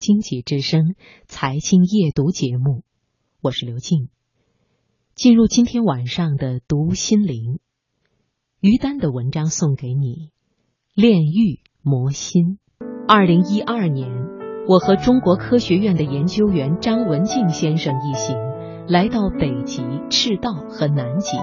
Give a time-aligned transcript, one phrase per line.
[0.00, 0.94] 经济之声
[1.26, 2.84] 财经夜读节目，
[3.42, 4.08] 我是刘静。
[5.14, 7.58] 进入今天晚上的读心灵，
[8.62, 10.30] 于丹的文章送给你。
[10.94, 12.58] 炼狱魔心。
[13.06, 14.08] 二零一二年，
[14.66, 18.38] 我和中国科学院的研究员张文静先生一行
[18.88, 21.36] 来到北极、赤道和南极，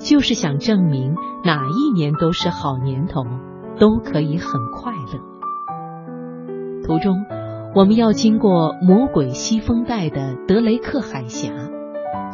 [0.00, 1.14] 就是想证明
[1.44, 3.22] 哪一年都是好年头，
[3.78, 5.22] 都可以很快乐。
[6.84, 7.37] 途中。
[7.78, 11.52] 我们要经过魔鬼西风带的德雷克海峡，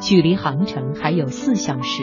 [0.01, 2.03] 距离航程还有四小时。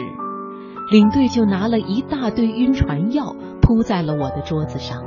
[0.92, 5.02] 领队就拿了一大堆晕船药铺在了我的桌子上。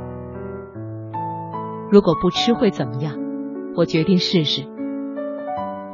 [1.90, 3.16] 如果不吃会怎么样？
[3.78, 4.66] 我决定试试。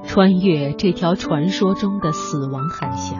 [0.03, 3.19] 穿越这条传说中的死亡海峡，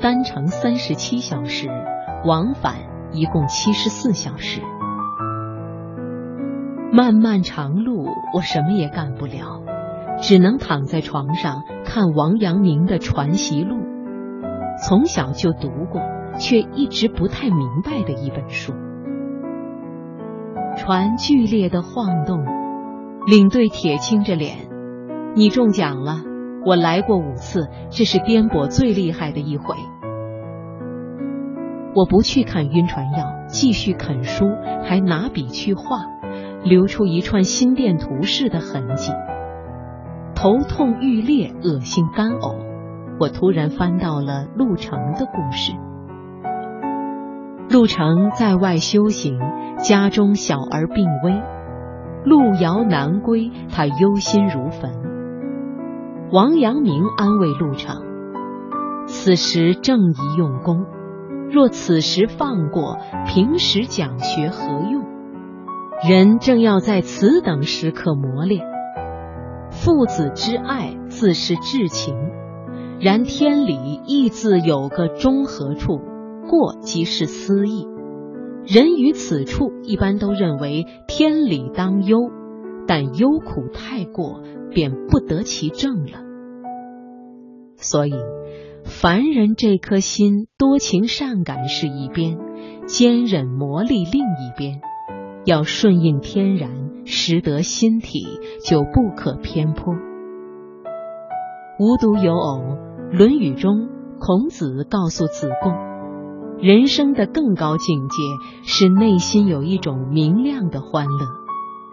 [0.00, 1.68] 单程三十七小时，
[2.24, 2.76] 往返
[3.12, 4.62] 一共七十四小时。
[6.90, 9.62] 漫漫长路，我什么也干不了，
[10.20, 13.76] 只能躺在床上看王阳明的《传习录》，
[14.82, 16.00] 从小就读过，
[16.38, 18.72] 却一直不太明白的一本书。
[20.76, 22.42] 船剧烈的晃动，
[23.26, 24.56] 领队铁青着脸
[25.36, 26.22] ：“你中奖了，
[26.64, 29.74] 我来过五次，这是颠簸最厉害的一回。”
[31.94, 34.46] 我不去看晕船药，继续啃书，
[34.84, 35.98] 还拿笔去画。
[36.64, 39.12] 留出一串心电图似的痕迹，
[40.34, 42.56] 头痛欲裂，恶心干呕。
[43.20, 45.72] 我突然翻到了陆程的故事。
[47.70, 49.38] 陆程在外修行，
[49.78, 51.42] 家中小儿病危，
[52.24, 54.92] 路遥难归，他忧心如焚。
[56.30, 58.02] 王阳明安慰陆程
[59.06, 60.86] ：“此时正宜用功，
[61.50, 65.04] 若此时放过，平时讲学何用？”
[66.06, 68.64] 人正要在此等时刻磨练，
[69.72, 72.14] 父子之爱自是至情，
[73.00, 75.98] 然天理亦自有个中和处，
[76.48, 77.88] 过即是私意。
[78.64, 82.30] 人于此处一般都认为天理当忧，
[82.86, 86.20] 但忧苦太过，便不得其正了。
[87.76, 88.14] 所以，
[88.84, 92.38] 凡人这颗心多情善感是一边，
[92.86, 94.80] 坚忍磨砺另一边。
[95.44, 96.70] 要顺应天然，
[97.04, 98.26] 识得心体，
[98.64, 99.94] 就不可偏颇。
[101.78, 102.60] 无独有偶，
[103.16, 103.88] 《论语》中
[104.18, 105.72] 孔子告诉子贡，
[106.60, 108.22] 人生的更高境界
[108.64, 111.26] 是内心有一种明亮的欢乐，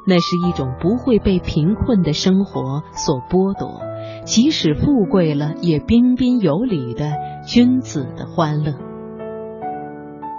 [0.08, 3.80] 那是一种不会被贫困的生活所剥夺，
[4.26, 7.12] 即使富贵了也彬彬有礼的
[7.48, 8.74] 君子的欢乐。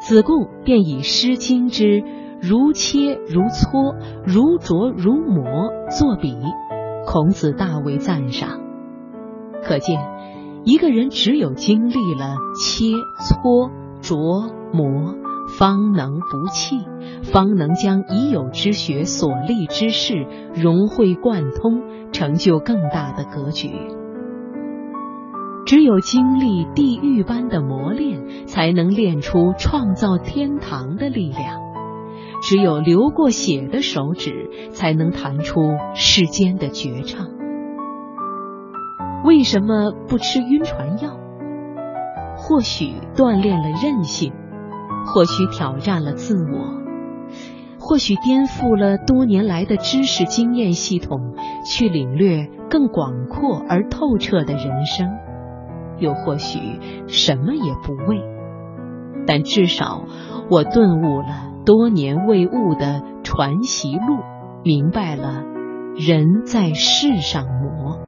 [0.01, 2.05] 子贡便以《诗经》之。
[2.49, 6.37] 如切如磋，如琢如磨，作比，
[7.05, 8.61] 孔子大为赞赏。
[9.65, 10.01] 可见，
[10.65, 12.85] 一个人只有经历了切
[13.19, 13.71] 磋
[14.01, 15.17] 琢磨，
[15.59, 16.77] 方能不弃，
[17.25, 20.25] 方能将已有之学、所立之事
[20.55, 21.83] 融会贯通，
[22.13, 23.71] 成就更大的格局。
[25.67, 31.66] 只有经历地狱般的磨练，才能练出创造天堂的力量。
[32.43, 35.61] 只有流过血的手指，才能弹出
[35.95, 37.29] 世间的绝唱。
[39.25, 41.19] 为什么不吃晕船药？
[42.37, 44.33] 或许锻炼了韧性，
[45.07, 46.83] 或许挑战了自我，
[47.81, 55.09] 或许颠覆了多年来的知识经验系统，去领略更广阔而透彻的人生。
[55.99, 56.59] 又或许
[57.07, 58.23] 什么也不为，
[59.27, 60.05] 但至少
[60.51, 61.56] 我顿悟了。
[61.67, 64.21] 多年未悟的传习录，
[64.63, 65.43] 明白了，
[65.97, 67.99] 人在世上磨。